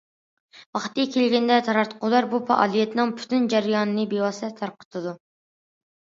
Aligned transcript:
ۋاقتى 0.75 1.03
كەلگەندە، 1.15 1.57
تاراتقۇلار 1.67 2.27
بۇ 2.31 2.39
پائالىيەتنىڭ 2.47 3.11
پۈتۈن 3.19 3.45
جەريانىنى 3.51 4.05
بىۋاسىتە 4.15 4.49
تارقىتىدۇ. 4.63 5.13